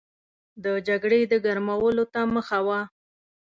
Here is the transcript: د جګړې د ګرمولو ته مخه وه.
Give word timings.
د 0.63 0.65
جګړې 0.87 1.21
د 1.31 1.33
ګرمولو 1.45 2.03
ته 2.13 2.21
مخه 2.35 2.59
وه. 2.67 2.79